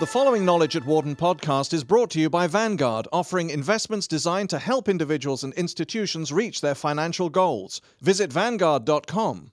The 0.00 0.06
following 0.06 0.44
Knowledge 0.44 0.76
at 0.76 0.84
Wharton 0.84 1.16
podcast 1.16 1.72
is 1.72 1.84
brought 1.84 2.10
to 2.10 2.20
you 2.20 2.28
by 2.28 2.46
Vanguard, 2.46 3.08
offering 3.12 3.50
investments 3.50 4.06
designed 4.06 4.50
to 4.50 4.58
help 4.58 4.88
individuals 4.88 5.44
and 5.44 5.54
institutions 5.54 6.32
reach 6.32 6.60
their 6.60 6.74
financial 6.74 7.30
goals. 7.30 7.80
Visit 8.00 8.32
Vanguard.com. 8.32 9.52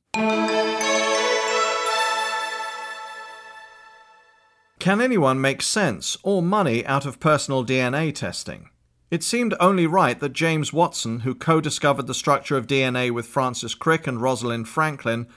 Can 4.80 5.02
anyone 5.02 5.42
make 5.42 5.62
sense 5.62 6.18
or 6.24 6.44
money 6.44 6.86
out 6.86 7.06
of 7.06 7.20
personal 7.20 7.66
DNA 7.66 8.14
testing? 8.14 8.70
It 9.12 9.24
seemed 9.24 9.54
only 9.60 9.88
right 9.88 10.20
that 10.20 10.34
James 10.34 10.74
Watson, 10.74 11.22
who 11.22 11.36
co 11.36 11.62
discovered 11.62 12.08
the 12.08 12.14
structure 12.14 12.58
of 12.58 12.68
DNA 12.68 13.12
with 13.12 13.28
Francis 13.28 13.76
Crick 13.76 14.08
and 14.08 14.22
Rosalind 14.22 14.68
Franklin, 14.68 15.28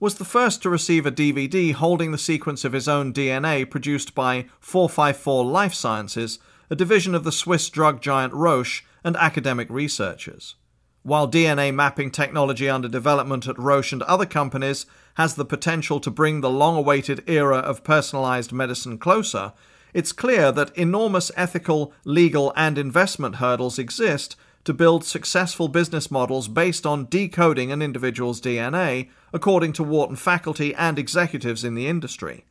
was 0.00 0.14
the 0.14 0.24
first 0.24 0.62
to 0.62 0.70
receive 0.70 1.06
a 1.06 1.12
DVD 1.12 1.72
holding 1.72 2.12
the 2.12 2.18
sequence 2.18 2.64
of 2.64 2.72
his 2.72 2.86
own 2.86 3.12
DNA 3.12 3.68
produced 3.68 4.14
by 4.14 4.46
454 4.60 5.44
Life 5.44 5.74
Sciences, 5.74 6.38
a 6.70 6.76
division 6.76 7.14
of 7.14 7.24
the 7.24 7.32
Swiss 7.32 7.68
drug 7.68 8.00
giant 8.00 8.32
Roche, 8.32 8.82
and 9.02 9.16
academic 9.16 9.68
researchers. 9.70 10.54
While 11.02 11.30
DNA 11.30 11.72
mapping 11.72 12.10
technology 12.10 12.68
under 12.68 12.88
development 12.88 13.48
at 13.48 13.58
Roche 13.58 13.92
and 13.92 14.02
other 14.02 14.26
companies 14.26 14.86
has 15.14 15.34
the 15.34 15.44
potential 15.44 16.00
to 16.00 16.10
bring 16.10 16.40
the 16.40 16.50
long 16.50 16.76
awaited 16.76 17.24
era 17.26 17.58
of 17.58 17.84
personalized 17.84 18.52
medicine 18.52 18.98
closer, 18.98 19.52
it's 19.94 20.12
clear 20.12 20.52
that 20.52 20.76
enormous 20.76 21.32
ethical, 21.36 21.92
legal, 22.04 22.52
and 22.56 22.76
investment 22.76 23.36
hurdles 23.36 23.78
exist 23.78 24.36
to 24.68 24.74
build 24.74 25.02
successful 25.02 25.66
business 25.66 26.10
models 26.10 26.46
based 26.46 26.84
on 26.84 27.06
decoding 27.06 27.72
an 27.72 27.80
individual's 27.80 28.38
DNA, 28.38 29.08
according 29.32 29.72
to 29.72 29.82
Wharton 29.82 30.14
faculty 30.14 30.74
and 30.74 30.98
executives 30.98 31.64
in 31.64 31.74
the 31.74 31.86
industry. 31.86 32.44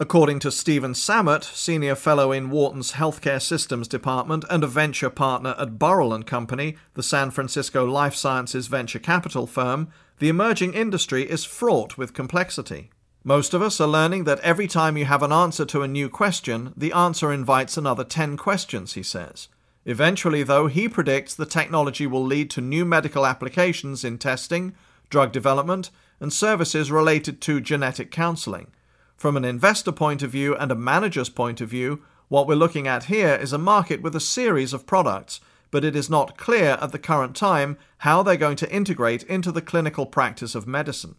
According 0.00 0.38
to 0.38 0.50
Stephen 0.50 0.94
Sammut, 0.94 1.44
senior 1.44 1.94
fellow 1.94 2.32
in 2.32 2.48
Wharton's 2.48 2.92
Healthcare 2.92 3.42
Systems 3.42 3.86
Department 3.86 4.46
and 4.48 4.64
a 4.64 4.66
venture 4.66 5.10
partner 5.10 5.54
at 5.58 5.78
Burrill 5.78 6.14
and 6.14 6.26
Company, 6.26 6.78
the 6.94 7.02
San 7.02 7.30
Francisco 7.30 7.84
life 7.84 8.14
sciences 8.14 8.66
venture 8.68 8.98
capital 8.98 9.46
firm, 9.46 9.88
the 10.20 10.30
emerging 10.30 10.72
industry 10.72 11.28
is 11.28 11.44
fraught 11.44 11.98
with 11.98 12.14
complexity. 12.14 12.88
Most 13.24 13.52
of 13.52 13.60
us 13.60 13.78
are 13.78 13.86
learning 13.86 14.24
that 14.24 14.40
every 14.40 14.68
time 14.68 14.96
you 14.96 15.04
have 15.04 15.22
an 15.22 15.32
answer 15.32 15.66
to 15.66 15.82
a 15.82 15.86
new 15.86 16.08
question, 16.08 16.72
the 16.74 16.94
answer 16.94 17.30
invites 17.30 17.76
another 17.76 18.04
10 18.04 18.38
questions, 18.38 18.94
he 18.94 19.02
says. 19.02 19.48
Eventually, 19.84 20.42
though, 20.42 20.66
he 20.66 20.88
predicts 20.88 21.34
the 21.34 21.46
technology 21.46 22.06
will 22.06 22.24
lead 22.24 22.50
to 22.50 22.60
new 22.60 22.84
medical 22.84 23.24
applications 23.24 24.04
in 24.04 24.18
testing, 24.18 24.74
drug 25.08 25.32
development, 25.32 25.90
and 26.20 26.32
services 26.32 26.90
related 26.90 27.40
to 27.42 27.60
genetic 27.60 28.10
counseling. 28.10 28.68
From 29.16 29.36
an 29.36 29.44
investor 29.44 29.92
point 29.92 30.22
of 30.22 30.30
view 30.30 30.54
and 30.56 30.70
a 30.70 30.76
manager's 30.76 31.28
point 31.28 31.60
of 31.60 31.68
view, 31.68 32.02
what 32.28 32.46
we're 32.46 32.54
looking 32.54 32.86
at 32.86 33.04
here 33.04 33.34
is 33.34 33.52
a 33.52 33.58
market 33.58 34.02
with 34.02 34.14
a 34.14 34.20
series 34.20 34.72
of 34.72 34.86
products, 34.86 35.40
but 35.70 35.84
it 35.84 35.96
is 35.96 36.10
not 36.10 36.36
clear 36.36 36.78
at 36.80 36.92
the 36.92 36.98
current 36.98 37.34
time 37.34 37.78
how 37.98 38.22
they're 38.22 38.36
going 38.36 38.56
to 38.56 38.72
integrate 38.72 39.22
into 39.24 39.50
the 39.50 39.62
clinical 39.62 40.06
practice 40.06 40.54
of 40.54 40.66
medicine. 40.66 41.16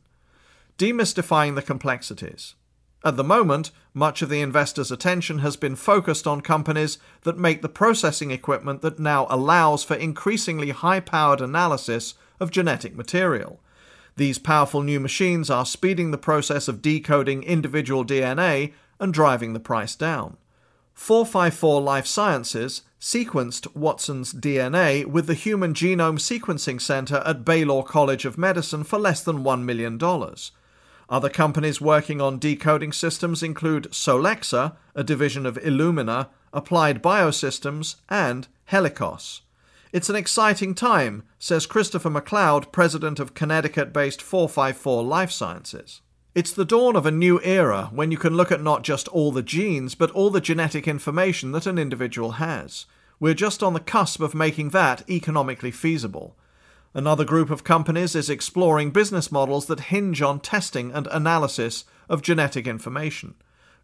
Demystifying 0.78 1.56
the 1.56 1.62
complexities. 1.62 2.56
At 3.04 3.16
the 3.16 3.24
moment, 3.24 3.72
much 3.94 4.22
of 4.22 4.30
the 4.30 4.42
investors' 4.42 4.92
attention 4.92 5.40
has 5.40 5.56
been 5.56 5.76
focused 5.76 6.28
on 6.28 6.42
companies 6.42 6.98
that 7.22 7.38
make 7.38 7.62
the 7.62 7.70
processing 7.70 8.32
equipment 8.32 8.82
that 8.82 9.00
now 9.00 9.26
allows 9.30 9.84
for 9.84 9.96
increasingly 9.96 10.72
high 10.72 11.00
powered 11.00 11.40
analysis 11.40 12.16
of 12.40 12.52
genetic 12.52 12.96
material. 12.96 13.62
These 14.18 14.38
powerful 14.38 14.82
new 14.82 15.00
machines 15.00 15.50
are 15.50 15.66
speeding 15.66 16.12
the 16.12 16.18
process 16.18 16.68
of 16.68 16.82
decoding 16.82 17.42
individual 17.44 18.04
DNA 18.04 18.74
and 19.00 19.14
driving 19.14 19.54
the 19.54 19.62
price 19.62 19.96
down. 19.96 20.36
454 20.94 21.82
Life 21.82 22.06
Sciences 22.06 22.82
sequenced 23.00 23.74
Watson's 23.74 24.34
DNA 24.34 25.06
with 25.06 25.28
the 25.28 25.34
Human 25.34 25.74
Genome 25.74 26.20
Sequencing 26.20 26.82
Center 26.82 27.24
at 27.26 27.46
Baylor 27.46 27.82
College 27.82 28.26
of 28.26 28.38
Medicine 28.38 28.84
for 28.84 29.00
less 29.00 29.24
than 29.24 29.46
$1 29.46 29.64
million. 29.64 29.98
Other 31.10 31.30
companies 31.30 31.82
working 31.82 32.22
on 32.22 32.38
decoding 32.38 32.92
systems 32.92 33.42
include 33.42 33.92
Solexa, 33.92 34.76
a 34.94 35.04
division 35.04 35.48
of 35.48 35.58
Illumina, 35.58 36.28
Applied 36.54 37.02
Biosystems, 37.02 37.96
and 38.10 38.48
Helicos. 38.72 39.42
It's 39.92 40.10
an 40.10 40.16
exciting 40.16 40.76
time, 40.76 41.24
says 41.40 41.66
Christopher 41.66 42.12
McLeod, 42.12 42.72
president 42.72 43.20
of 43.20 43.34
Connecticut 43.34 43.92
based 43.92 44.22
454 44.22 45.04
Life 45.04 45.32
Sciences. 45.32 46.02
It's 46.36 46.52
the 46.52 46.64
dawn 46.64 46.96
of 46.96 47.08
a 47.08 47.12
new 47.12 47.42
era 47.44 47.90
when 47.92 48.12
you 48.12 48.18
can 48.18 48.38
look 48.38 48.52
at 48.52 48.62
not 48.62 48.84
just 48.84 49.08
all 49.08 49.32
the 49.32 49.42
genes, 49.42 49.96
but 49.96 50.12
all 50.12 50.30
the 50.30 50.40
genetic 50.40 50.88
information 50.88 51.54
that 51.54 51.66
an 51.66 51.80
individual 51.80 52.34
has. 52.34 52.86
We're 53.20 53.34
just 53.34 53.64
on 53.64 53.74
the 53.74 53.80
cusp 53.80 54.22
of 54.22 54.36
making 54.36 54.70
that 54.70 55.10
economically 55.10 55.72
feasible. 55.72 56.38
Another 56.94 57.24
group 57.24 57.52
of 57.52 57.64
companies 57.64 58.16
is 58.16 58.30
exploring 58.30 58.90
business 58.90 59.32
models 59.32 59.68
that 59.68 59.92
hinge 59.92 60.22
on 60.22 60.40
testing 60.40 60.92
and 60.92 61.08
analysis 61.08 61.86
of 62.10 62.24
genetic 62.24 62.66
information. 62.66 63.36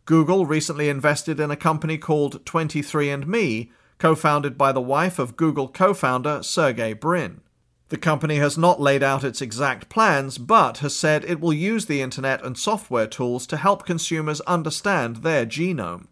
Google 0.06 0.46
recently 0.46 0.90
invested 0.90 1.40
in 1.40 1.52
a 1.52 1.56
company 1.56 1.98
called 1.98 2.44
23andMe, 2.46 3.70
co 4.00 4.16
founded 4.16 4.58
by 4.58 4.72
the 4.72 4.82
wife 4.82 5.20
of 5.20 5.38
Google 5.38 5.68
co 5.68 5.94
founder 5.94 6.42
Sergey 6.42 6.94
Brin. 6.94 7.42
The 7.90 7.98
company 7.98 8.38
has 8.38 8.58
not 8.58 8.82
laid 8.82 9.04
out 9.04 9.24
its 9.24 9.42
exact 9.42 9.90
plans, 9.90 10.40
but 10.40 10.80
has 10.80 10.96
said 10.96 11.24
it 11.26 11.40
will 11.40 11.54
use 11.54 11.86
the 11.86 12.02
internet 12.02 12.44
and 12.44 12.58
software 12.58 13.06
tools 13.06 13.46
to 13.48 13.58
help 13.58 13.86
consumers 13.86 14.42
understand 14.42 15.18
their 15.18 15.46
genome. 15.46 16.08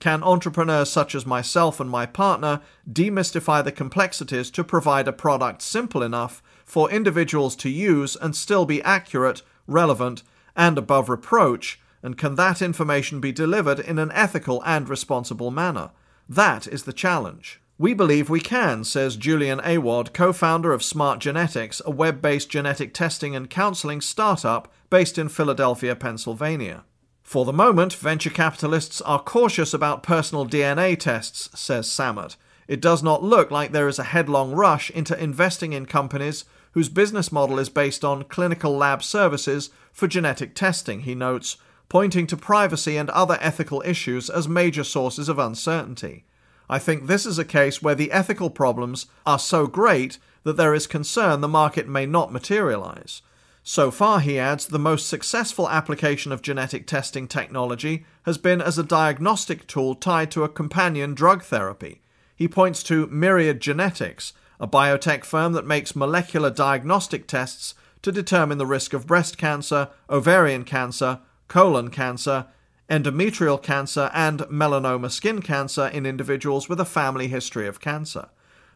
Can 0.00 0.22
entrepreneurs 0.22 0.90
such 0.90 1.14
as 1.14 1.24
myself 1.24 1.80
and 1.80 1.88
my 1.88 2.06
partner 2.06 2.60
demystify 2.90 3.64
the 3.64 3.72
complexities 3.72 4.50
to 4.50 4.64
provide 4.64 5.08
a 5.08 5.12
product 5.12 5.62
simple 5.62 6.02
enough 6.02 6.42
for 6.64 6.90
individuals 6.90 7.56
to 7.56 7.70
use 7.70 8.16
and 8.16 8.36
still 8.36 8.66
be 8.66 8.82
accurate, 8.82 9.42
relevant, 9.66 10.22
and 10.56 10.76
above 10.76 11.08
reproach? 11.08 11.80
And 12.02 12.18
can 12.18 12.34
that 12.34 12.60
information 12.60 13.20
be 13.20 13.32
delivered 13.32 13.80
in 13.80 13.98
an 13.98 14.12
ethical 14.12 14.62
and 14.64 14.88
responsible 14.88 15.50
manner? 15.50 15.90
That 16.28 16.66
is 16.66 16.84
the 16.84 16.92
challenge. 16.92 17.60
We 17.76 17.92
believe 17.92 18.30
we 18.30 18.40
can, 18.40 18.84
says 18.84 19.16
Julian 19.16 19.60
Awad, 19.64 20.12
co 20.12 20.32
founder 20.32 20.72
of 20.72 20.82
Smart 20.82 21.18
Genetics, 21.18 21.82
a 21.84 21.90
web 21.90 22.22
based 22.22 22.48
genetic 22.48 22.94
testing 22.94 23.34
and 23.34 23.50
counseling 23.50 24.00
startup 24.00 24.72
based 24.90 25.18
in 25.18 25.28
Philadelphia, 25.28 25.96
Pennsylvania. 25.96 26.84
For 27.24 27.46
the 27.46 27.52
moment, 27.54 27.94
venture 27.94 28.30
capitalists 28.30 29.00
are 29.00 29.18
cautious 29.18 29.72
about 29.72 30.02
personal 30.02 30.46
DNA 30.46 30.96
tests, 30.96 31.48
says 31.58 31.88
Sammut. 31.88 32.36
It 32.68 32.80
does 32.80 33.02
not 33.02 33.24
look 33.24 33.50
like 33.50 33.72
there 33.72 33.88
is 33.88 33.98
a 33.98 34.04
headlong 34.04 34.52
rush 34.52 34.90
into 34.90 35.20
investing 35.20 35.72
in 35.72 35.86
companies 35.86 36.44
whose 36.72 36.90
business 36.90 37.32
model 37.32 37.58
is 37.58 37.70
based 37.70 38.04
on 38.04 38.24
clinical 38.24 38.76
lab 38.76 39.02
services 39.02 39.70
for 39.90 40.06
genetic 40.06 40.54
testing, 40.54 41.00
he 41.00 41.14
notes, 41.14 41.56
pointing 41.88 42.26
to 42.26 42.36
privacy 42.36 42.96
and 42.96 43.10
other 43.10 43.38
ethical 43.40 43.82
issues 43.86 44.28
as 44.28 44.46
major 44.46 44.84
sources 44.84 45.28
of 45.28 45.38
uncertainty. 45.38 46.24
I 46.68 46.78
think 46.78 47.06
this 47.06 47.24
is 47.26 47.38
a 47.38 47.44
case 47.44 47.82
where 47.82 47.94
the 47.94 48.12
ethical 48.12 48.50
problems 48.50 49.06
are 49.24 49.38
so 49.38 49.66
great 49.66 50.18
that 50.42 50.56
there 50.56 50.74
is 50.74 50.86
concern 50.86 51.40
the 51.40 51.48
market 51.48 51.88
may 51.88 52.06
not 52.06 52.32
materialize. 52.32 53.22
So 53.66 53.90
far, 53.90 54.20
he 54.20 54.38
adds, 54.38 54.66
the 54.66 54.78
most 54.78 55.08
successful 55.08 55.70
application 55.70 56.32
of 56.32 56.42
genetic 56.42 56.86
testing 56.86 57.26
technology 57.26 58.04
has 58.24 58.36
been 58.36 58.60
as 58.60 58.78
a 58.78 58.82
diagnostic 58.82 59.66
tool 59.66 59.94
tied 59.94 60.30
to 60.32 60.44
a 60.44 60.50
companion 60.50 61.14
drug 61.14 61.42
therapy. 61.42 62.02
He 62.36 62.46
points 62.46 62.82
to 62.84 63.06
Myriad 63.06 63.60
Genetics, 63.60 64.34
a 64.60 64.68
biotech 64.68 65.24
firm 65.24 65.54
that 65.54 65.66
makes 65.66 65.96
molecular 65.96 66.50
diagnostic 66.50 67.26
tests 67.26 67.74
to 68.02 68.12
determine 68.12 68.58
the 68.58 68.66
risk 68.66 68.92
of 68.92 69.06
breast 69.06 69.38
cancer, 69.38 69.88
ovarian 70.10 70.64
cancer, 70.64 71.20
colon 71.48 71.88
cancer, 71.88 72.46
endometrial 72.90 73.60
cancer, 73.62 74.10
and 74.12 74.40
melanoma 74.40 75.10
skin 75.10 75.40
cancer 75.40 75.86
in 75.86 76.04
individuals 76.04 76.68
with 76.68 76.78
a 76.78 76.84
family 76.84 77.28
history 77.28 77.66
of 77.66 77.80
cancer. 77.80 78.28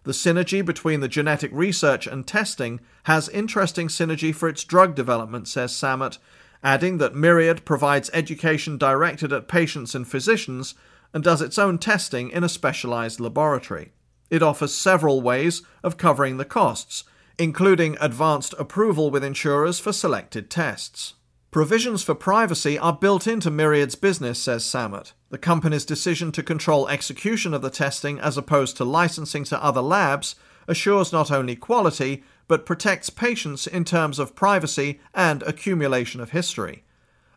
The 0.08 0.14
synergy 0.14 0.64
between 0.64 1.00
the 1.00 1.06
genetic 1.06 1.50
research 1.52 2.06
and 2.06 2.26
testing 2.26 2.80
has 3.02 3.28
interesting 3.28 3.88
synergy 3.88 4.34
for 4.34 4.48
its 4.48 4.64
drug 4.64 4.94
development, 4.94 5.48
says 5.48 5.70
Sammut, 5.70 6.16
adding 6.64 6.96
that 6.96 7.14
Myriad 7.14 7.66
provides 7.66 8.08
education 8.14 8.78
directed 8.78 9.34
at 9.34 9.48
patients 9.48 9.94
and 9.94 10.08
physicians 10.08 10.74
and 11.12 11.22
does 11.22 11.42
its 11.42 11.58
own 11.58 11.76
testing 11.76 12.30
in 12.30 12.42
a 12.42 12.48
specialized 12.48 13.20
laboratory. 13.20 13.92
It 14.30 14.42
offers 14.42 14.74
several 14.74 15.20
ways 15.20 15.60
of 15.82 15.98
covering 15.98 16.38
the 16.38 16.46
costs, 16.46 17.04
including 17.38 17.98
advanced 18.00 18.54
approval 18.58 19.10
with 19.10 19.22
insurers 19.22 19.78
for 19.78 19.92
selected 19.92 20.48
tests. 20.48 21.16
Provisions 21.50 22.02
for 22.02 22.14
privacy 22.14 22.78
are 22.78 22.92
built 22.92 23.26
into 23.26 23.50
Myriad's 23.50 23.94
business, 23.94 24.38
says 24.38 24.64
Sammut. 24.64 25.14
The 25.30 25.38
company's 25.38 25.86
decision 25.86 26.30
to 26.32 26.42
control 26.42 26.86
execution 26.88 27.54
of 27.54 27.62
the 27.62 27.70
testing 27.70 28.20
as 28.20 28.36
opposed 28.36 28.76
to 28.76 28.84
licensing 28.84 29.44
to 29.44 29.64
other 29.64 29.80
labs 29.80 30.36
assures 30.66 31.10
not 31.10 31.30
only 31.30 31.56
quality, 31.56 32.22
but 32.48 32.66
protects 32.66 33.08
patients 33.08 33.66
in 33.66 33.84
terms 33.84 34.18
of 34.18 34.34
privacy 34.34 35.00
and 35.14 35.42
accumulation 35.44 36.20
of 36.20 36.30
history. 36.30 36.84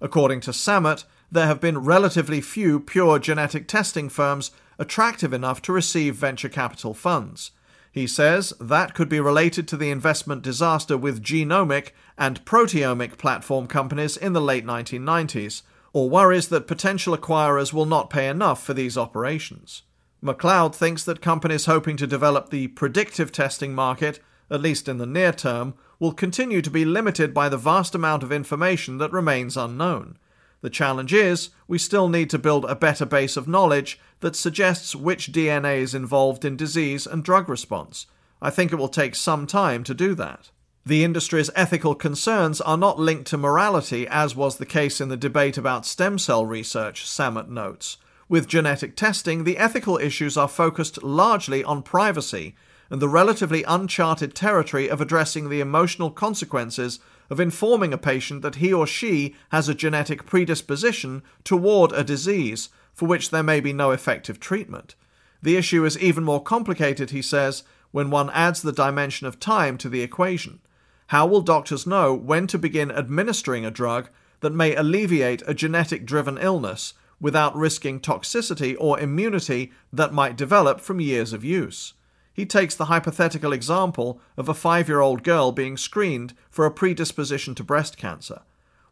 According 0.01 0.41
to 0.41 0.51
Sammut, 0.51 1.05
there 1.31 1.47
have 1.47 1.61
been 1.61 1.77
relatively 1.77 2.41
few 2.41 2.81
pure 2.81 3.17
genetic 3.17 3.65
testing 3.65 4.09
firms 4.09 4.51
attractive 4.77 5.31
enough 5.31 5.61
to 5.61 5.71
receive 5.71 6.15
venture 6.15 6.49
capital 6.49 6.93
funds. 6.93 7.51
He 7.91 8.07
says 8.07 8.53
that 8.59 8.93
could 8.93 9.09
be 9.09 9.19
related 9.19 9.67
to 9.67 9.77
the 9.77 9.91
investment 9.91 10.41
disaster 10.41 10.97
with 10.97 11.21
genomic 11.21 11.89
and 12.17 12.43
proteomic 12.45 13.17
platform 13.17 13.67
companies 13.67 14.15
in 14.15 14.31
the 14.31 14.41
late 14.41 14.65
1990s, 14.65 15.61
or 15.91 16.09
worries 16.09 16.47
that 16.47 16.67
potential 16.67 17.17
acquirers 17.17 17.73
will 17.73 17.85
not 17.85 18.09
pay 18.09 18.29
enough 18.29 18.63
for 18.63 18.73
these 18.73 18.97
operations. 18.97 19.83
McLeod 20.23 20.73
thinks 20.73 21.03
that 21.03 21.19
companies 21.21 21.65
hoping 21.65 21.97
to 21.97 22.07
develop 22.07 22.49
the 22.49 22.67
predictive 22.69 23.31
testing 23.31 23.75
market, 23.75 24.21
at 24.49 24.61
least 24.61 24.87
in 24.87 24.97
the 24.97 25.05
near 25.05 25.33
term, 25.33 25.73
will 25.99 26.13
continue 26.13 26.61
to 26.61 26.69
be 26.69 26.85
limited 26.85 27.33
by 27.33 27.49
the 27.49 27.57
vast 27.57 27.93
amount 27.93 28.23
of 28.23 28.31
information 28.31 28.99
that 28.99 29.11
remains 29.11 29.57
unknown. 29.57 30.17
The 30.61 30.69
challenge 30.69 31.13
is, 31.13 31.49
we 31.67 31.77
still 31.77 32.07
need 32.07 32.29
to 32.29 32.39
build 32.39 32.65
a 32.65 32.75
better 32.75 33.05
base 33.05 33.35
of 33.35 33.47
knowledge 33.47 33.99
that 34.19 34.35
suggests 34.35 34.95
which 34.95 35.31
DNA 35.31 35.79
is 35.79 35.95
involved 35.95 36.45
in 36.45 36.55
disease 36.55 37.07
and 37.07 37.23
drug 37.23 37.49
response. 37.49 38.05
I 38.41 38.49
think 38.49 38.71
it 38.71 38.77
will 38.77 38.87
take 38.87 39.15
some 39.15 39.47
time 39.47 39.83
to 39.83 39.93
do 39.93 40.15
that. 40.15 40.51
The 40.85 41.03
industry's 41.03 41.51
ethical 41.55 41.93
concerns 41.93 42.59
are 42.61 42.77
not 42.77 42.99
linked 42.99 43.27
to 43.27 43.37
morality, 43.37 44.07
as 44.07 44.35
was 44.35 44.57
the 44.57 44.65
case 44.65 44.99
in 44.99 45.09
the 45.09 45.17
debate 45.17 45.57
about 45.57 45.85
stem 45.85 46.17
cell 46.17 46.45
research, 46.45 47.05
Sammut 47.05 47.49
notes. 47.49 47.97
With 48.27 48.47
genetic 48.47 48.95
testing, 48.95 49.43
the 49.43 49.57
ethical 49.57 49.97
issues 49.97 50.37
are 50.37 50.47
focused 50.47 51.03
largely 51.03 51.63
on 51.63 51.83
privacy 51.83 52.55
and 52.89 53.01
the 53.01 53.09
relatively 53.09 53.63
uncharted 53.63 54.33
territory 54.33 54.89
of 54.89 55.01
addressing 55.01 55.49
the 55.49 55.61
emotional 55.61 56.11
consequences 56.11 56.99
of 57.31 57.39
informing 57.39 57.93
a 57.93 57.97
patient 57.97 58.41
that 58.41 58.55
he 58.55 58.71
or 58.71 58.85
she 58.85 59.33
has 59.49 59.67
a 59.67 59.73
genetic 59.73 60.25
predisposition 60.25 61.23
toward 61.43 61.93
a 61.93 62.03
disease 62.03 62.69
for 62.93 63.07
which 63.07 63.31
there 63.31 63.41
may 63.41 63.61
be 63.61 63.71
no 63.71 63.91
effective 63.91 64.39
treatment. 64.39 64.93
The 65.41 65.55
issue 65.55 65.85
is 65.85 65.97
even 65.97 66.25
more 66.25 66.43
complicated, 66.43 67.09
he 67.09 67.21
says, 67.21 67.63
when 67.91 68.09
one 68.09 68.29
adds 68.31 68.61
the 68.61 68.73
dimension 68.73 69.25
of 69.25 69.39
time 69.39 69.77
to 69.79 69.89
the 69.89 70.01
equation. 70.01 70.59
How 71.07 71.25
will 71.25 71.41
doctors 71.41 71.87
know 71.87 72.13
when 72.13 72.47
to 72.47 72.59
begin 72.59 72.91
administering 72.91 73.65
a 73.65 73.71
drug 73.71 74.09
that 74.41 74.53
may 74.53 74.75
alleviate 74.75 75.41
a 75.47 75.53
genetic 75.53 76.05
driven 76.05 76.37
illness 76.37 76.93
without 77.21 77.55
risking 77.55 78.01
toxicity 78.01 78.75
or 78.77 78.99
immunity 78.99 79.71
that 79.93 80.13
might 80.13 80.35
develop 80.35 80.81
from 80.81 80.99
years 80.99 81.31
of 81.31 81.45
use. 81.45 81.93
He 82.33 82.45
takes 82.45 82.75
the 82.75 82.85
hypothetical 82.85 83.51
example 83.51 84.21
of 84.37 84.47
a 84.47 84.53
five 84.53 84.87
year 84.87 85.01
old 85.01 85.23
girl 85.23 85.51
being 85.51 85.77
screened 85.77 86.33
for 86.49 86.65
a 86.65 86.71
predisposition 86.71 87.55
to 87.55 87.63
breast 87.63 87.97
cancer. 87.97 88.41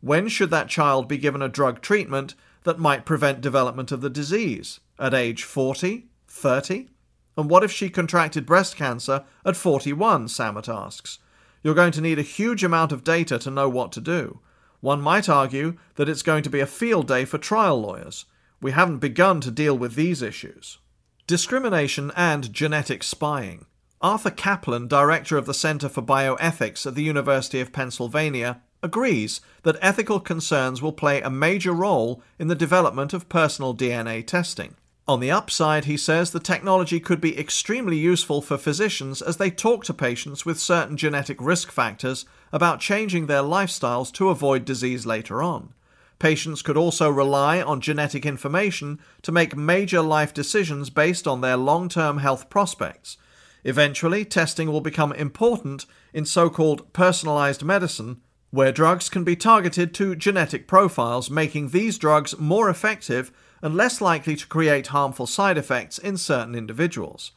When 0.02 0.28
should 0.28 0.50
that 0.52 0.70
child 0.70 1.08
be 1.08 1.18
given 1.18 1.42
a 1.42 1.50
drug 1.50 1.82
treatment 1.82 2.36
that 2.64 2.80
might 2.80 3.06
prevent 3.06 3.42
development 3.42 3.92
of 3.92 4.02
the 4.02 4.10
disease? 4.10 4.80
At 4.98 5.14
age 5.14 5.44
40? 5.44 6.08
30? 6.28 6.90
And 7.38 7.50
what 7.50 7.64
if 7.64 7.72
she 7.72 7.90
contracted 7.90 8.46
breast 8.46 8.76
cancer 8.76 9.24
at 9.46 9.56
41? 9.56 10.28
Sammut 10.28 10.68
asks. 10.68 11.20
You're 11.64 11.76
going 11.76 11.92
to 11.94 12.02
need 12.02 12.20
a 12.20 12.24
huge 12.24 12.64
amount 12.64 12.92
of 12.92 13.04
data 13.04 13.40
to 13.40 13.52
know 13.52 13.68
what 13.68 13.92
to 13.94 14.02
do. 14.02 14.40
One 14.82 15.02
might 15.02 15.28
argue 15.28 15.78
that 15.96 16.08
it's 16.08 16.22
going 16.22 16.44
to 16.44 16.50
be 16.50 16.62
a 16.62 16.66
field 16.66 17.08
day 17.08 17.26
for 17.26 17.38
trial 17.38 17.82
lawyers. 17.82 18.26
We 18.62 18.72
haven't 18.72 19.00
begun 19.00 19.42
to 19.42 19.52
deal 19.52 19.78
with 19.78 19.96
these 19.96 20.22
issues. 20.22 20.80
Discrimination 21.30 22.12
and 22.16 22.52
genetic 22.52 23.04
spying. 23.04 23.68
Arthur 24.02 24.32
Caplan, 24.32 24.88
director 24.88 25.38
of 25.38 25.46
the 25.46 25.54
Center 25.54 25.88
for 25.88 26.02
Bioethics 26.02 26.88
at 26.88 26.96
the 26.96 27.04
University 27.04 27.60
of 27.60 27.72
Pennsylvania, 27.72 28.64
agrees 28.82 29.40
that 29.62 29.78
ethical 29.80 30.20
concerns 30.20 30.82
will 30.82 30.92
play 30.92 31.22
a 31.22 31.30
major 31.30 31.72
role 31.72 32.24
in 32.40 32.48
the 32.48 32.56
development 32.56 33.14
of 33.14 33.30
personal 33.30 33.76
DNA 33.76 34.26
testing. 34.26 34.74
On 35.08 35.20
the 35.20 35.30
upside, 35.30 35.86
he 35.86 35.98
says 35.98 36.32
the 36.32 36.40
technology 36.40 37.00
could 37.00 37.22
be 37.22 37.38
extremely 37.38 38.00
useful 38.00 38.42
for 38.42 38.58
physicians 38.58 39.22
as 39.22 39.38
they 39.38 39.52
talk 39.52 39.84
to 39.84 39.94
patients 39.94 40.48
with 40.48 40.60
certain 40.60 40.98
genetic 40.98 41.38
risk 41.40 41.70
factors 41.70 42.26
about 42.52 42.80
changing 42.80 43.28
their 43.28 43.44
lifestyles 43.44 44.12
to 44.14 44.30
avoid 44.30 44.66
disease 44.66 45.06
later 45.06 45.44
on. 45.44 45.76
Patients 46.20 46.62
could 46.62 46.76
also 46.76 47.10
rely 47.10 47.62
on 47.62 47.80
genetic 47.80 48.26
information 48.26 49.00
to 49.22 49.32
make 49.32 49.56
major 49.56 50.02
life 50.02 50.34
decisions 50.34 50.90
based 50.90 51.26
on 51.26 51.40
their 51.40 51.56
long 51.56 51.88
term 51.88 52.18
health 52.18 52.50
prospects. 52.50 53.18
Eventually, 53.64 54.26
testing 54.26 54.72
will 54.72 54.82
become 54.82 55.14
important 55.14 55.86
in 56.14 56.26
so 56.26 56.50
called 56.50 56.92
personalized 56.92 57.64
medicine, 57.64 58.22
where 58.52 58.72
drugs 58.72 59.10
can 59.10 59.24
be 59.24 59.36
targeted 59.36 59.94
to 59.94 60.16
genetic 60.16 60.68
profiles, 60.68 61.30
making 61.30 61.70
these 61.70 61.98
drugs 61.98 62.38
more 62.38 62.70
effective 62.70 63.32
and 63.62 63.76
less 63.76 64.02
likely 64.02 64.36
to 64.36 64.48
create 64.48 64.88
harmful 64.88 65.28
side 65.28 65.58
effects 65.58 65.98
in 65.98 66.18
certain 66.18 66.56
individuals. 66.56 67.32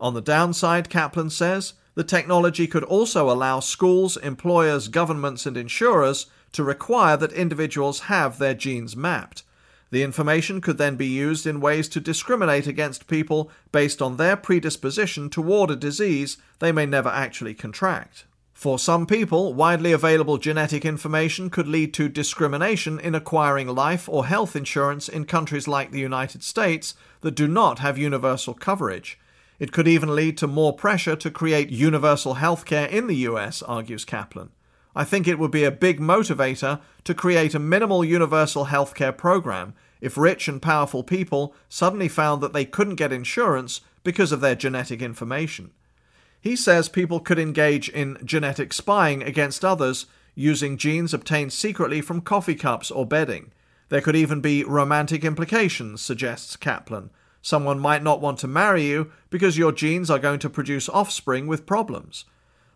On 0.00 0.14
the 0.14 0.20
downside, 0.20 0.88
Caplan 0.88 1.30
says, 1.30 1.74
the 1.94 2.04
technology 2.04 2.66
could 2.66 2.84
also 2.84 3.30
allow 3.30 3.60
schools, 3.60 4.16
employers, 4.16 4.88
governments, 4.88 5.46
and 5.46 5.56
insurers 5.56 6.26
to 6.52 6.64
require 6.64 7.16
that 7.16 7.32
individuals 7.32 8.00
have 8.00 8.38
their 8.38 8.54
genes 8.54 8.96
mapped. 8.96 9.42
The 9.90 10.02
information 10.02 10.62
could 10.62 10.78
then 10.78 10.96
be 10.96 11.06
used 11.06 11.46
in 11.46 11.60
ways 11.60 11.86
to 11.90 12.00
discriminate 12.00 12.66
against 12.66 13.06
people 13.06 13.50
based 13.72 14.00
on 14.00 14.16
their 14.16 14.36
predisposition 14.36 15.28
toward 15.28 15.70
a 15.70 15.76
disease 15.76 16.38
they 16.60 16.72
may 16.72 16.86
never 16.86 17.10
actually 17.10 17.52
contract. 17.54 18.24
For 18.54 18.78
some 18.78 19.06
people, 19.06 19.52
widely 19.52 19.92
available 19.92 20.38
genetic 20.38 20.84
information 20.84 21.50
could 21.50 21.66
lead 21.66 21.92
to 21.94 22.08
discrimination 22.08 23.00
in 23.00 23.14
acquiring 23.14 23.66
life 23.68 24.08
or 24.08 24.26
health 24.26 24.54
insurance 24.54 25.08
in 25.08 25.24
countries 25.24 25.66
like 25.66 25.90
the 25.90 26.00
United 26.00 26.42
States 26.42 26.94
that 27.22 27.34
do 27.34 27.48
not 27.48 27.80
have 27.80 27.98
universal 27.98 28.54
coverage. 28.54 29.18
It 29.58 29.72
could 29.72 29.88
even 29.88 30.14
lead 30.14 30.38
to 30.38 30.46
more 30.46 30.72
pressure 30.72 31.16
to 31.16 31.30
create 31.30 31.70
universal 31.70 32.36
healthcare 32.36 32.88
in 32.88 33.08
the 33.08 33.16
US, 33.28 33.62
argues 33.62 34.04
Caplan. 34.04 34.50
I 34.94 35.04
think 35.04 35.26
it 35.26 35.38
would 35.38 35.50
be 35.50 35.64
a 35.64 35.70
big 35.70 36.00
motivator 36.00 36.80
to 37.04 37.14
create 37.14 37.54
a 37.54 37.58
minimal 37.58 38.04
universal 38.04 38.66
healthcare 38.66 39.16
program 39.16 39.74
if 40.00 40.18
rich 40.18 40.48
and 40.48 40.60
powerful 40.60 41.02
people 41.02 41.54
suddenly 41.68 42.08
found 42.08 42.42
that 42.42 42.52
they 42.52 42.64
couldn't 42.64 42.96
get 42.96 43.12
insurance 43.12 43.80
because 44.04 44.32
of 44.32 44.40
their 44.40 44.54
genetic 44.54 45.00
information. 45.00 45.70
He 46.40 46.56
says 46.56 46.88
people 46.88 47.20
could 47.20 47.38
engage 47.38 47.88
in 47.88 48.18
genetic 48.24 48.72
spying 48.72 49.22
against 49.22 49.64
others 49.64 50.06
using 50.34 50.76
genes 50.76 51.14
obtained 51.14 51.52
secretly 51.52 52.00
from 52.00 52.20
coffee 52.20 52.54
cups 52.54 52.90
or 52.90 53.06
bedding. 53.06 53.52
There 53.90 54.00
could 54.00 54.16
even 54.16 54.40
be 54.40 54.64
romantic 54.64 55.24
implications, 55.24 56.02
suggests 56.02 56.56
Caplan. 56.56 57.10
Someone 57.42 57.78
might 57.78 58.02
not 58.02 58.20
want 58.20 58.38
to 58.38 58.48
marry 58.48 58.84
you 58.84 59.12
because 59.30 59.58
your 59.58 59.72
genes 59.72 60.10
are 60.10 60.18
going 60.18 60.38
to 60.40 60.50
produce 60.50 60.88
offspring 60.88 61.46
with 61.46 61.66
problems. 61.66 62.24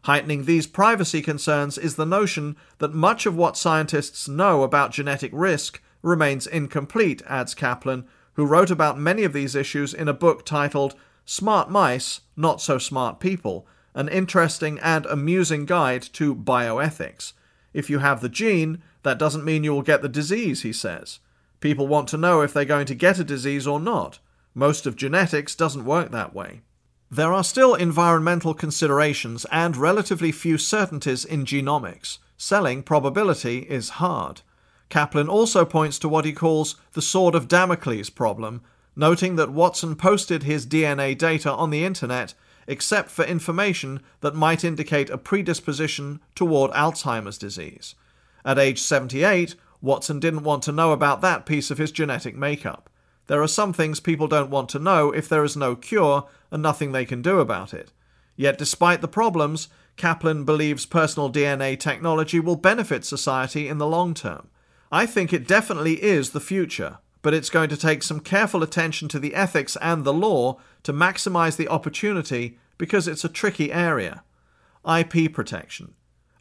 Heightening 0.07 0.45
these 0.45 0.69
privacy 0.69 1.21
concerns 1.21 1.77
is 1.77 1.97
the 1.97 2.07
notion 2.07 2.55
that 2.79 2.95
much 2.95 3.27
of 3.27 3.35
what 3.35 3.57
scientists 3.57 4.29
know 4.29 4.63
about 4.63 4.93
genetic 4.93 5.33
risk 5.35 5.83
remains 6.01 6.47
incomplete, 6.47 7.23
adds 7.27 7.57
Caplan, 7.57 8.05
who 8.35 8.47
wrote 8.47 8.71
about 8.71 9.01
many 9.01 9.25
of 9.25 9.33
these 9.33 9.57
issues 9.57 9.93
in 9.93 10.07
a 10.07 10.15
book 10.15 10.47
titled 10.47 10.95
Smart 11.25 11.73
Mice, 11.73 12.21
Not 12.37 12.61
So 12.61 12.79
Smart 12.79 13.19
People, 13.19 13.67
an 13.97 14.09
interesting 14.09 14.79
and 14.79 15.07
amusing 15.07 15.65
guide 15.65 16.03
to 16.13 16.37
bioethics. 16.37 17.33
If 17.75 17.91
you 17.91 17.99
have 17.99 18.21
the 18.21 18.29
gene, 18.29 18.85
that 19.03 19.19
doesn't 19.19 19.45
mean 19.45 19.65
you 19.65 19.73
will 19.73 19.83
get 19.83 20.03
the 20.03 20.09
disease, 20.09 20.63
he 20.63 20.73
says. 20.73 21.19
People 21.59 21.89
want 21.89 22.07
to 22.11 22.17
know 22.17 22.43
if 22.43 22.53
they're 22.53 22.65
going 22.65 22.87
to 22.87 22.95
get 22.95 23.19
a 23.19 23.25
disease 23.25 23.67
or 23.67 23.81
not. 23.81 24.21
Most 24.55 24.87
of 24.87 24.95
genetics 24.95 25.57
doesn't 25.57 25.85
work 25.85 26.13
that 26.13 26.33
way. 26.33 26.61
There 27.11 27.33
are 27.33 27.45
still 27.45 27.75
environmental 27.75 28.53
considerations 28.53 29.47
and 29.53 29.77
relatively 29.77 30.33
few 30.33 30.59
certainties 30.59 31.25
in 31.25 31.45
genomics. 31.45 32.19
Selling 32.37 32.83
probability 32.83 33.61
is 33.61 34.01
hard. 34.01 34.43
Caplan 34.91 35.29
also 35.29 35.65
points 35.65 35.99
to 36.01 36.09
what 36.09 36.25
he 36.25 36.33
calls 36.33 36.77
the 36.93 37.03
sword 37.03 37.35
of 37.35 37.49
Damocles 37.49 38.11
problem, 38.11 38.61
noting 38.97 39.37
that 39.37 39.53
Watson 39.53 39.95
posted 39.95 40.43
his 40.43 40.67
DNA 40.67 41.17
data 41.17 41.53
on 41.53 41.71
the 41.71 41.85
internet 41.85 42.35
except 42.67 43.11
for 43.11 43.25
information 43.25 44.01
that 44.21 44.35
might 44.35 44.65
indicate 44.65 45.09
a 45.11 45.19
predisposition 45.19 46.21
toward 46.35 46.73
Alzheimer's 46.73 47.39
disease. 47.39 47.95
At 48.45 48.59
age 48.59 48.81
78, 48.81 49.55
Watson 49.81 50.19
didn't 50.19 50.43
want 50.43 50.63
to 50.65 50.73
know 50.73 50.93
about 50.93 51.21
that 51.21 51.47
piece 51.47 51.71
of 51.71 51.79
his 51.79 51.93
genetic 51.93 52.35
makeup. 52.35 52.91
There 53.27 53.43
are 53.43 53.49
some 53.49 53.73
things 53.73 54.01
people 54.01 54.29
don't 54.29 54.51
want 54.51 54.69
to 54.71 54.79
know 54.79 55.11
if 55.11 55.29
there 55.29 55.45
is 55.45 55.57
no 55.57 55.75
cure 55.75 56.29
and 56.51 56.63
nothing 56.63 56.93
they 56.93 57.05
can 57.05 57.23
do 57.23 57.41
about 57.41 57.75
it. 57.75 57.93
Yet, 58.37 58.59
despite 58.59 59.01
the 59.01 59.09
problems, 59.09 59.69
Caplan 59.97 60.45
believes 60.45 60.87
personal 60.87 61.33
DNA 61.33 61.79
technology 61.79 62.39
will 62.39 62.57
benefit 62.57 63.05
society 63.05 63.67
in 63.69 63.79
the 63.79 63.87
long 63.87 64.15
term. 64.15 64.49
I 64.93 65.07
think 65.07 65.33
it 65.33 65.49
definitely 65.49 66.03
is 66.03 66.31
the 66.31 66.41
future, 66.41 66.99
but 67.23 67.35
it's 67.35 67.51
going 67.51 67.71
to 67.71 67.77
take 67.77 68.03
some 68.03 68.21
careful 68.21 68.63
attention 68.63 69.09
to 69.09 69.19
the 69.19 69.35
ethics 69.35 69.77
and 69.81 70.05
the 70.05 70.13
law 70.13 70.61
to 70.85 70.93
maximize 70.93 71.57
the 71.57 71.69
opportunity 71.69 72.59
because 72.79 73.09
it's 73.09 73.25
a 73.25 73.29
tricky 73.29 73.73
area. 73.73 74.23
IP 74.89 75.33
protection. 75.33 75.95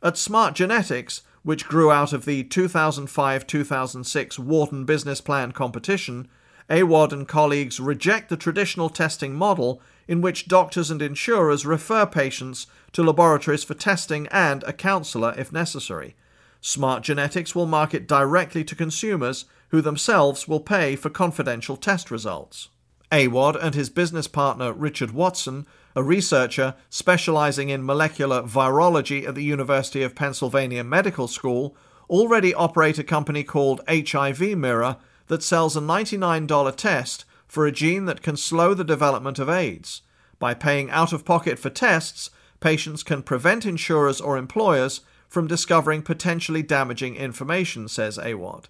At 0.04 0.18
Smart 0.18 0.54
Genetics, 0.54 1.22
which 1.42 1.66
grew 1.66 1.92
out 1.92 2.14
of 2.14 2.26
the 2.26 2.44
2005 2.44 3.48
2006 3.48 4.38
Wharton 4.38 4.86
Business 4.86 5.22
Plan 5.22 5.52
competition, 5.52 6.28
Awad 6.70 7.14
and 7.14 7.28
colleagues 7.28 7.80
reject 7.80 8.30
the 8.30 8.38
traditional 8.38 8.90
testing 8.90 9.36
model 9.36 9.82
in 10.08 10.22
which 10.22 10.48
doctors 10.48 10.90
and 10.90 11.02
insurers 11.02 11.66
refer 11.66 12.06
patients 12.06 12.68
to 12.94 13.04
laboratories 13.04 13.64
for 13.64 13.74
testing 13.76 14.28
and 14.28 14.64
a 14.64 14.74
counselor 14.74 15.34
if 15.38 15.52
necessary. 15.52 16.16
Smart 16.62 17.04
Genetics 17.04 17.54
will 17.54 17.68
market 17.68 18.08
directly 18.08 18.64
to 18.64 18.76
consumers 18.76 19.46
who 19.70 19.82
themselves 19.82 20.48
will 20.48 20.60
pay 20.60 20.96
for 20.96 21.10
confidential 21.10 21.78
test 21.78 22.10
results. 22.10 22.70
Awad 23.12 23.56
and 23.56 23.76
his 23.76 23.92
business 23.92 24.28
partner 24.28 24.74
Richard 24.74 25.12
Watson, 25.12 25.68
a 25.96 26.02
researcher 26.04 26.74
specializing 26.90 27.70
in 27.70 27.86
molecular 27.86 28.42
virology 28.42 29.28
at 29.28 29.36
the 29.36 29.44
University 29.44 30.02
of 30.02 30.16
Pennsylvania 30.16 30.84
Medical 30.84 31.28
School, 31.28 31.76
already 32.10 32.54
operate 32.54 32.98
a 32.98 33.04
company 33.04 33.44
called 33.44 33.82
HIV 33.88 34.58
Mirror 34.58 34.98
that 35.28 35.44
sells 35.44 35.76
a 35.76 35.82
$99 35.82 36.76
test 36.76 37.26
for 37.48 37.66
a 37.66 37.72
gene 37.72 38.06
that 38.06 38.22
can 38.22 38.38
slow 38.38 38.74
the 38.74 38.84
development 38.84 39.40
of 39.40 39.50
AIDS. 39.50 40.02
By 40.40 40.54
paying 40.54 40.90
out 40.90 41.14
of 41.14 41.26
pocket 41.26 41.58
for 41.58 41.70
tests, 41.70 42.30
patients 42.60 43.04
can 43.04 43.24
prevent 43.24 43.66
insurers 43.66 44.20
or 44.20 44.38
employers 44.38 45.02
from 45.28 45.48
discovering 45.48 46.02
potentially 46.02 46.62
damaging 46.62 47.16
information, 47.16 47.88
says 47.88 48.18
Awad. 48.18 48.68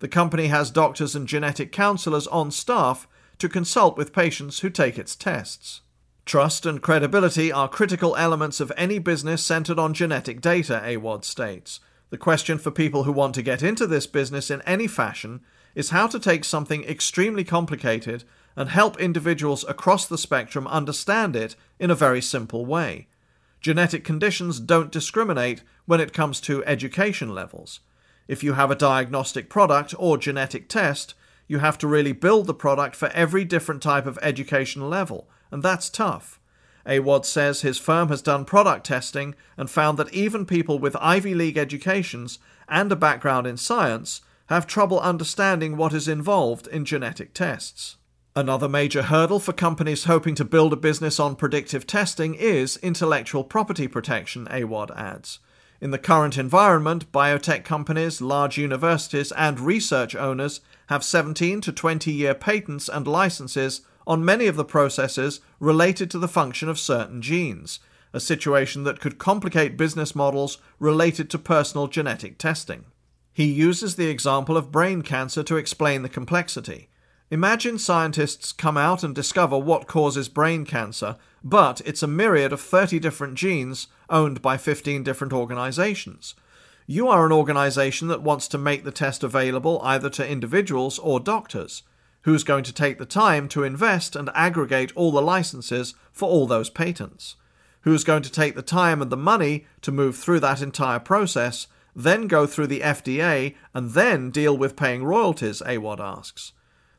The 0.00 0.08
company 0.08 0.46
has 0.46 0.70
doctors 0.70 1.14
and 1.14 1.26
genetic 1.26 1.72
counselors 1.72 2.26
on 2.28 2.50
staff 2.50 3.08
to 3.38 3.48
consult 3.48 3.96
with 3.96 4.12
patients 4.12 4.60
who 4.60 4.70
take 4.70 4.98
its 4.98 5.16
tests. 5.16 5.80
Trust 6.24 6.66
and 6.66 6.82
credibility 6.82 7.50
are 7.50 7.68
critical 7.68 8.14
elements 8.16 8.60
of 8.60 8.72
any 8.76 8.98
business 8.98 9.42
centered 9.42 9.78
on 9.78 9.94
genetic 9.94 10.40
data, 10.40 10.82
Awad 10.84 11.24
states. 11.24 11.80
The 12.10 12.18
question 12.18 12.58
for 12.58 12.70
people 12.70 13.04
who 13.04 13.12
want 13.12 13.34
to 13.34 13.42
get 13.42 13.62
into 13.62 13.86
this 13.86 14.06
business 14.06 14.50
in 14.50 14.62
any 14.62 14.86
fashion 14.86 15.40
is 15.78 15.90
how 15.90 16.08
to 16.08 16.18
take 16.18 16.44
something 16.44 16.82
extremely 16.82 17.44
complicated 17.44 18.24
and 18.56 18.68
help 18.68 18.98
individuals 18.98 19.64
across 19.68 20.06
the 20.06 20.18
spectrum 20.18 20.66
understand 20.66 21.36
it 21.36 21.54
in 21.78 21.88
a 21.88 21.94
very 21.94 22.20
simple 22.20 22.66
way. 22.66 23.06
Genetic 23.60 24.02
conditions 24.02 24.58
don't 24.58 24.90
discriminate 24.90 25.62
when 25.86 26.00
it 26.00 26.12
comes 26.12 26.40
to 26.40 26.64
education 26.64 27.32
levels. 27.32 27.78
If 28.26 28.42
you 28.42 28.54
have 28.54 28.72
a 28.72 28.74
diagnostic 28.74 29.48
product 29.48 29.94
or 29.96 30.18
genetic 30.18 30.68
test, 30.68 31.14
you 31.46 31.60
have 31.60 31.78
to 31.78 31.86
really 31.86 32.10
build 32.10 32.48
the 32.48 32.54
product 32.54 32.96
for 32.96 33.06
every 33.10 33.44
different 33.44 33.80
type 33.80 34.04
of 34.04 34.18
educational 34.20 34.88
level, 34.88 35.28
and 35.52 35.62
that's 35.62 35.88
tough. 35.88 36.40
Awad 36.86 37.24
says 37.24 37.60
his 37.60 37.78
firm 37.78 38.08
has 38.08 38.20
done 38.20 38.44
product 38.44 38.84
testing 38.84 39.36
and 39.56 39.70
found 39.70 39.96
that 39.96 40.12
even 40.12 40.44
people 40.44 40.80
with 40.80 40.96
Ivy 40.96 41.36
League 41.36 41.56
educations 41.56 42.40
and 42.68 42.90
a 42.90 42.96
background 42.96 43.46
in 43.46 43.56
science 43.56 44.22
have 44.48 44.66
trouble 44.66 45.00
understanding 45.00 45.76
what 45.76 45.92
is 45.92 46.08
involved 46.08 46.66
in 46.68 46.84
genetic 46.84 47.34
tests. 47.34 47.96
Another 48.34 48.68
major 48.68 49.02
hurdle 49.02 49.40
for 49.40 49.52
companies 49.52 50.04
hoping 50.04 50.34
to 50.36 50.44
build 50.44 50.72
a 50.72 50.76
business 50.76 51.18
on 51.18 51.36
predictive 51.36 51.86
testing 51.86 52.34
is 52.34 52.76
intellectual 52.78 53.44
property 53.44 53.88
protection, 53.88 54.46
Awad 54.50 54.90
adds. 54.92 55.40
In 55.80 55.90
the 55.90 55.98
current 55.98 56.38
environment, 56.38 57.10
biotech 57.12 57.64
companies, 57.64 58.20
large 58.20 58.58
universities, 58.58 59.32
and 59.32 59.60
research 59.60 60.14
owners 60.14 60.60
have 60.88 61.04
17 61.04 61.60
to 61.60 61.72
20 61.72 62.12
year 62.12 62.34
patents 62.34 62.88
and 62.88 63.06
licenses 63.06 63.82
on 64.06 64.24
many 64.24 64.46
of 64.46 64.56
the 64.56 64.64
processes 64.64 65.40
related 65.60 66.10
to 66.10 66.18
the 66.18 66.26
function 66.26 66.68
of 66.68 66.78
certain 66.78 67.20
genes, 67.20 67.80
a 68.12 68.20
situation 68.20 68.84
that 68.84 69.00
could 69.00 69.18
complicate 69.18 69.76
business 69.76 70.14
models 70.14 70.58
related 70.78 71.28
to 71.30 71.38
personal 71.38 71.86
genetic 71.86 72.38
testing. 72.38 72.86
He 73.38 73.52
uses 73.52 73.94
the 73.94 74.08
example 74.08 74.56
of 74.56 74.72
brain 74.72 75.02
cancer 75.02 75.44
to 75.44 75.56
explain 75.56 76.02
the 76.02 76.08
complexity. 76.08 76.88
Imagine 77.30 77.78
scientists 77.78 78.50
come 78.50 78.76
out 78.76 79.04
and 79.04 79.14
discover 79.14 79.56
what 79.56 79.86
causes 79.86 80.28
brain 80.28 80.64
cancer, 80.64 81.14
but 81.44 81.80
it's 81.84 82.02
a 82.02 82.08
myriad 82.08 82.52
of 82.52 82.60
30 82.60 82.98
different 82.98 83.36
genes 83.36 83.86
owned 84.10 84.42
by 84.42 84.56
15 84.56 85.04
different 85.04 85.32
organizations. 85.32 86.34
You 86.88 87.06
are 87.06 87.24
an 87.24 87.30
organization 87.30 88.08
that 88.08 88.22
wants 88.24 88.48
to 88.48 88.58
make 88.58 88.82
the 88.82 88.90
test 88.90 89.22
available 89.22 89.80
either 89.84 90.10
to 90.10 90.28
individuals 90.28 90.98
or 90.98 91.20
doctors. 91.20 91.84
Who's 92.22 92.42
going 92.42 92.64
to 92.64 92.74
take 92.74 92.98
the 92.98 93.06
time 93.06 93.48
to 93.50 93.62
invest 93.62 94.16
and 94.16 94.30
aggregate 94.34 94.90
all 94.96 95.12
the 95.12 95.22
licenses 95.22 95.94
for 96.10 96.28
all 96.28 96.48
those 96.48 96.70
patents? 96.70 97.36
Who's 97.82 98.02
going 98.02 98.24
to 98.24 98.32
take 98.32 98.56
the 98.56 98.62
time 98.62 99.00
and 99.00 99.12
the 99.12 99.16
money 99.16 99.64
to 99.82 99.92
move 99.92 100.16
through 100.16 100.40
that 100.40 100.60
entire 100.60 100.98
process, 100.98 101.68
then 101.98 102.26
go 102.26 102.46
through 102.46 102.68
the 102.68 102.80
FDA, 102.80 103.54
and 103.74 103.90
then 103.90 104.30
deal 104.30 104.56
with 104.56 104.76
paying 104.76 105.04
royalties? 105.04 105.62
Awad 105.66 106.00
asks. 106.00 106.52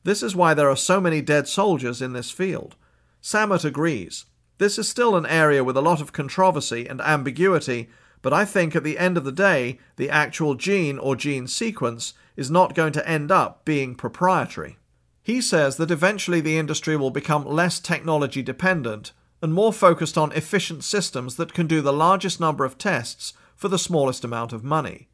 This 0.04 0.22
is 0.22 0.36
why 0.36 0.54
there 0.54 0.70
are 0.70 0.76
so 0.76 1.02
many 1.02 1.22
dead 1.22 1.48
soldiers 1.48 2.02
in 2.02 2.14
this 2.14 2.32
field. 2.32 2.76
Sammut 3.22 3.66
agrees. 3.66 4.26
This 4.58 4.78
is 4.78 4.88
still 4.88 5.16
an 5.16 5.26
area 5.26 5.64
with 5.64 5.78
a 5.78 5.82
lot 5.82 6.02
of 6.02 6.14
controversy 6.14 6.88
and 6.88 7.02
ambiguity 7.02 7.90
but 8.22 8.34
I 8.34 8.46
think 8.46 8.76
at 8.76 8.84
the 8.84 8.98
end 8.98 9.18
of 9.18 9.24
the 9.24 9.32
day, 9.32 9.80
the 9.96 10.10
actual 10.10 10.56
gene 10.56 10.98
or 10.98 11.16
gene 11.16 11.48
sequence 11.48 12.14
is 12.36 12.52
not 12.52 12.76
going 12.76 12.94
to 12.94 13.08
end 13.08 13.32
up 13.32 13.64
being 13.66 13.96
proprietary. 13.96 14.78
He 15.24 15.42
says 15.42 15.78
that 15.78 15.92
eventually 15.92 16.42
the 16.42 16.58
industry 16.58 16.98
will 16.98 17.12
become 17.12 17.46
less 17.46 17.80
technology 17.80 18.42
dependent 18.42 19.14
and 19.42 19.54
more 19.54 19.72
focused 19.72 20.18
on 20.18 20.34
efficient 20.34 20.84
systems 20.84 21.36
that 21.36 21.54
can 21.54 21.68
do 21.68 21.82
the 21.82 21.94
largest 21.94 22.40
number 22.40 22.66
of 22.66 22.78
tests 22.78 23.34
for 23.60 23.68
the 23.68 23.78
smallest 23.78 24.24
amount 24.24 24.54
of 24.54 24.64
money. 24.64 25.10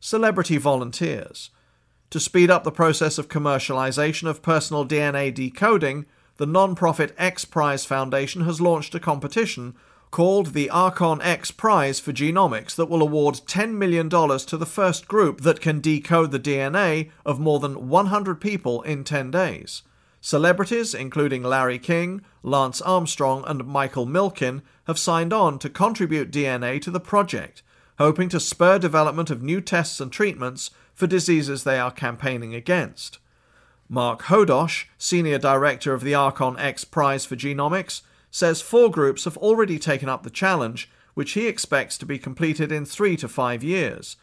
Celebrity 0.00 0.56
volunteers. 0.56 1.50
To 2.08 2.18
speed 2.18 2.50
up 2.50 2.64
the 2.64 2.72
process 2.72 3.18
of 3.18 3.28
commercialization 3.28 4.26
of 4.26 4.40
personal 4.40 4.86
DNA 4.86 5.32
decoding, 5.32 6.06
the 6.38 6.46
non-profit 6.46 7.14
X 7.18 7.44
Prize 7.44 7.84
Foundation 7.84 8.40
has 8.46 8.58
launched 8.58 8.94
a 8.94 9.00
competition 9.00 9.74
called 10.10 10.54
the 10.54 10.70
Archon 10.70 11.20
X 11.20 11.50
Prize 11.50 12.00
for 12.00 12.10
Genomics 12.10 12.74
that 12.74 12.88
will 12.88 13.02
award 13.02 13.34
$10 13.46 13.74
million 13.74 14.08
to 14.08 14.56
the 14.56 14.66
first 14.66 15.06
group 15.06 15.42
that 15.42 15.60
can 15.60 15.82
decode 15.82 16.30
the 16.30 16.40
DNA 16.40 17.10
of 17.26 17.38
more 17.38 17.60
than 17.60 17.90
100 17.90 18.40
people 18.40 18.80
in 18.80 19.04
10 19.04 19.30
days. 19.30 19.82
Celebrities, 20.22 20.94
including 20.94 21.42
Larry 21.42 21.78
King, 21.78 22.22
Lance 22.42 22.80
Armstrong, 22.80 23.44
and 23.46 23.66
Michael 23.66 24.06
Milken, 24.06 24.62
have 24.84 24.98
signed 24.98 25.34
on 25.34 25.58
to 25.58 25.68
contribute 25.68 26.32
DNA 26.32 26.80
to 26.80 26.90
the 26.90 26.98
project, 26.98 27.62
hoping 28.00 28.30
to 28.30 28.40
spur 28.40 28.78
development 28.78 29.28
of 29.28 29.42
new 29.42 29.60
tests 29.60 30.00
and 30.00 30.10
treatments 30.10 30.70
for 30.94 31.06
diseases 31.06 31.64
they 31.64 31.78
are 31.78 31.90
campaigning 31.90 32.54
against. 32.54 33.18
Mark 33.90 34.22
Hodosh, 34.22 34.86
Senior 34.96 35.36
Director 35.36 35.92
of 35.92 36.02
the 36.02 36.14
Archon 36.14 36.58
X 36.58 36.82
Prize 36.82 37.26
for 37.26 37.36
Genomics, 37.36 38.00
says 38.30 38.62
four 38.62 38.90
groups 38.90 39.24
have 39.24 39.36
already 39.36 39.78
taken 39.78 40.08
up 40.08 40.22
the 40.22 40.30
challenge, 40.30 40.90
which 41.12 41.32
he 41.32 41.46
expects 41.46 41.98
to 41.98 42.06
be 42.06 42.18
completed 42.18 42.72
in 42.72 42.86
three 42.86 43.18
to 43.18 43.28
five 43.28 43.62
years. 43.62 44.16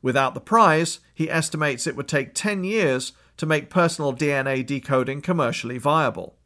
Without 0.00 0.34
the 0.34 0.40
prize, 0.40 1.00
he 1.12 1.28
estimates 1.28 1.88
it 1.88 1.96
would 1.96 2.06
take 2.06 2.34
10 2.34 2.62
years 2.62 3.14
to 3.36 3.46
make 3.46 3.68
personal 3.68 4.14
DNA 4.14 4.64
decoding 4.64 5.20
commercially 5.20 5.78
viable. 5.78 6.36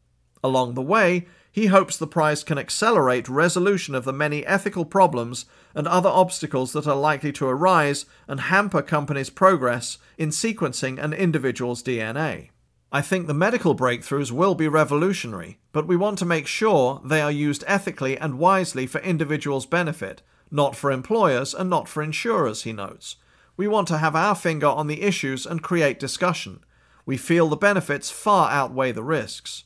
Along 0.43 0.73
the 0.73 0.81
way, 0.81 1.27
he 1.59 1.67
hopes 1.67 1.97
the 1.97 2.07
prize 2.07 2.45
can 2.45 2.57
accelerate 2.57 3.29
resolution 3.29 3.97
of 3.97 4.05
the 4.05 4.13
many 4.13 4.47
ethical 4.47 4.85
problems 4.85 5.45
and 5.75 5.89
other 5.89 6.09
obstacles 6.09 6.73
that 6.73 6.87
are 6.87 6.95
likely 6.95 7.33
to 7.33 7.49
arise 7.49 8.07
and 8.29 8.43
hamper 8.43 8.81
companies' 8.81 9.29
progress 9.29 9.99
in 10.17 10.29
sequencing 10.29 11.03
an 11.03 11.13
individual's 11.13 11.83
DNA. 11.83 12.51
I 12.93 13.03
think 13.03 13.27
the 13.27 13.35
medical 13.35 13.75
breakthroughs 13.75 14.31
will 14.31 14.55
be 14.55 14.69
revolutionary, 14.69 15.59
but 15.73 15.89
we 15.89 15.97
want 15.97 16.19
to 16.19 16.25
make 16.25 16.47
sure 16.47 17.03
they 17.05 17.21
are 17.21 17.33
used 17.33 17.65
ethically 17.67 18.17
and 18.17 18.39
wisely 18.39 18.87
for 18.87 19.01
individuals' 19.01 19.67
benefit, 19.67 20.23
not 20.53 20.77
for 20.77 20.93
employers 20.93 21.55
and 21.55 21.69
not 21.69 21.89
for 21.89 22.05
insurers, 22.05 22.63
he 22.63 22.73
notes. 22.73 23.17
We 23.57 23.67
want 23.67 23.89
to 23.89 23.99
have 23.99 24.15
our 24.15 24.37
finger 24.37 24.69
on 24.69 24.87
the 24.87 25.03
issues 25.03 25.45
and 25.45 25.61
create 25.61 25.99
discussion. 25.99 26.61
We 27.05 27.17
feel 27.17 27.49
the 27.49 27.57
benefits 27.57 28.13
far 28.13 28.49
outweigh 28.49 28.93
the 28.93 29.03
risks. 29.03 29.65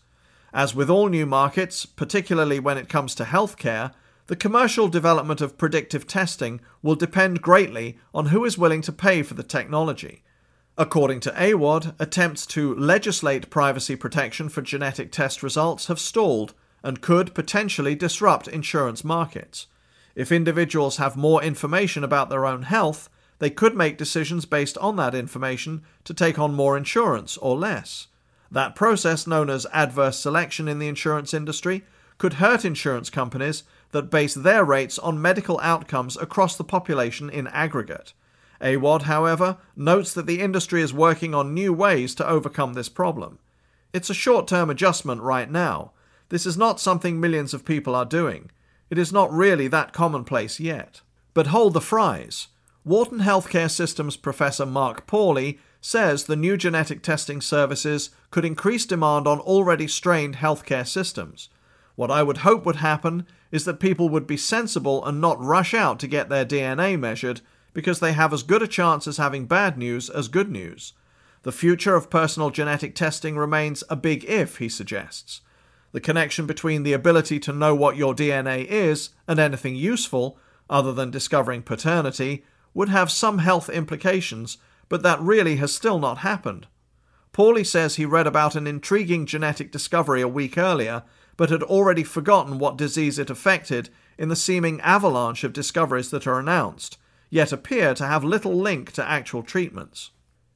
As 0.53 0.75
with 0.75 0.91
all 0.91 1.09
new 1.09 1.25
markets, 1.25 1.87
particularly 1.87 2.61
when 2.61 2.77
it 2.77 2.89
comes 2.89 3.15
to 3.15 3.25
healthcare, 3.25 3.93
the 4.27 4.37
commercial 4.37 4.89
development 4.89 5.41
of 5.41 5.59
predictive 5.59 6.07
testing 6.07 6.61
will 6.83 6.95
depend 6.95 7.43
greatly 7.43 7.99
on 8.15 8.27
who 8.27 8.45
is 8.45 8.59
willing 8.59 8.83
to 8.83 8.93
pay 8.93 9.23
for 9.23 9.35
the 9.35 9.43
technology. 9.43 10.23
According 10.79 11.21
to 11.21 11.43
Awad, 11.43 11.95
attempts 11.99 12.47
to 12.47 12.75
legislate 12.75 13.51
privacy 13.51 13.97
protection 13.97 14.49
for 14.49 14.63
genetic 14.63 15.11
test 15.11 15.43
results 15.43 15.87
have 15.87 15.99
stalled 15.99 16.55
and 16.83 17.01
could 17.01 17.35
potentially 17.35 17.95
disrupt 17.95 18.49
insurance 18.49 19.05
markets. 19.05 19.67
If 20.15 20.33
individuals 20.33 20.99
have 20.99 21.17
more 21.17 21.43
information 21.43 22.05
about 22.05 22.31
their 22.31 22.47
own 22.47 22.63
health, 22.63 23.09
they 23.39 23.51
could 23.51 23.77
make 23.77 23.99
decisions 23.99 24.45
based 24.45 24.79
on 24.79 24.97
that 24.97 25.15
information 25.15 25.83
to 26.05 26.15
take 26.15 26.39
on 26.39 26.55
more 26.55 26.77
insurance 26.77 27.37
or 27.39 27.57
less. 27.57 28.09
That 28.53 28.75
process, 28.75 29.27
known 29.27 29.49
as 29.49 29.67
adverse 29.73 30.19
selection 30.19 30.69
in 30.69 30.79
the 30.79 30.87
insurance 30.87 31.33
industry, 31.33 31.85
could 32.19 32.35
hurt 32.35 32.67
insurance 32.67 33.09
companies 33.09 33.65
that 33.93 34.11
base 34.11 34.35
their 34.35 34.63
rates 34.63 34.99
on 34.99 35.23
medical 35.23 35.59
outcomes 35.61 36.19
across 36.19 36.55
the 36.57 36.63
population 36.63 37.31
in 37.31 37.47
aggregate. 37.49 38.13
Awad, 38.61 39.03
however, 39.03 39.57
notes 39.75 40.13
that 40.13 40.27
the 40.27 40.41
industry 40.41 40.83
is 40.83 40.93
working 40.93 41.35
on 41.35 41.55
new 41.55 41.73
ways 41.73 42.15
to 42.15 42.29
overcome 42.29 42.75
this 42.75 42.91
problem. 42.91 43.39
It's 43.95 44.11
a 44.11 44.15
short 44.15 44.47
term 44.47 44.69
adjustment 44.69 45.23
right 45.23 45.51
now. 45.51 45.93
This 46.29 46.45
is 46.45 46.57
not 46.57 46.79
something 46.79 47.19
millions 47.19 47.55
of 47.55 47.65
people 47.65 47.95
are 47.95 48.05
doing. 48.05 48.51
It 48.91 48.99
is 48.99 49.13
not 49.13 49.33
really 49.33 49.67
that 49.69 49.95
commonplace 49.95 50.61
yet. 50.61 51.01
But 51.33 51.49
hold 51.49 51.73
the 51.73 51.81
fries. 51.81 52.49
Wharton 52.85 53.21
Healthcare 53.21 53.71
Systems 53.71 54.19
professor 54.19 54.67
Mark 54.67 55.07
Pauly 55.07 55.59
says 55.81 56.25
the 56.25 56.37
new 56.37 56.57
genetic 56.57 57.03
testing 57.03 57.41
services 57.41 58.11
could 58.33 58.45
increase 58.45 58.85
demand 58.85 59.29
on 59.29 59.39
already 59.39 59.87
strained 59.87 60.37
healthcare 60.37 60.89
systems. 60.89 61.49
What 61.95 62.11
I 62.11 62.25
would 62.25 62.39
hope 62.39 62.67
would 62.67 62.77
happen 62.77 63.27
is 63.53 63.67
that 63.67 63.79
people 63.79 64.09
would 64.09 64.27
be 64.27 64.39
sensible 64.39 65.05
and 65.05 65.21
not 65.21 65.41
rush 65.41 65.75
out 65.75 66.01
to 66.01 66.09
get 66.09 66.31
their 66.31 66.45
DNA 66.45 66.99
measured 66.99 67.43
because 67.75 68.01
they 68.01 68.13
have 68.13 68.33
as 68.33 68.43
good 68.43 68.63
a 68.63 68.67
chance 68.67 69.07
as 69.07 69.19
having 69.19 69.47
bad 69.47 69.79
news 69.79 70.09
as 70.11 70.29
good 70.29 70.51
news. 70.51 70.95
The 71.43 71.53
future 71.53 71.95
of 71.95 72.11
personal 72.11 72.51
genetic 72.51 72.95
testing 72.95 73.37
remains 73.37 73.85
a 73.91 73.97
big 73.97 74.25
if, 74.25 74.57
he 74.57 74.69
suggests. 74.69 75.43
The 75.93 76.01
connection 76.01 76.47
between 76.47 76.85
the 76.85 76.95
ability 76.95 77.39
to 77.41 77.53
know 77.53 77.75
what 77.75 77.97
your 77.97 78.15
DNA 78.15 78.65
is 78.65 79.11
and 79.29 79.39
anything 79.39 79.77
useful, 79.77 80.39
other 80.71 80.93
than 80.93 81.11
discovering 81.11 81.63
paternity, 81.63 82.45
would 82.73 82.89
have 82.89 83.11
some 83.11 83.39
health 83.39 83.69
implications, 83.69 84.57
but 84.89 85.03
that 85.03 85.21
really 85.21 85.57
has 85.57 85.75
still 85.75 85.99
not 85.99 86.19
happened. 86.19 86.67
Pauly 87.33 87.67
says 87.67 87.97
he 87.97 88.05
read 88.05 88.27
about 88.27 88.55
an 88.55 88.67
intriguing 88.67 89.25
genetic 89.25 89.73
discovery 89.73 90.21
a 90.21 90.29
week 90.29 90.59
earlier, 90.59 91.03
but 91.37 91.51
had 91.51 91.63
already 91.63 92.05
forgotten 92.05 92.59
what 92.59 92.77
disease 92.77 93.19
it 93.19 93.31
affected 93.31 93.89
in 94.19 94.29
the 94.29 94.37
seeming 94.37 94.81
avalanche 94.83 95.43
of 95.43 95.55
discoveries 95.55 96.11
that 96.11 96.27
are 96.27 96.39
announced, 96.39 96.99
yet 97.31 97.51
appear 97.51 97.95
to 97.95 98.07
have 98.07 98.23
little 98.23 98.55
link 98.55 98.93
to 98.93 99.09
actual 99.09 99.43
treatments. 99.43 100.11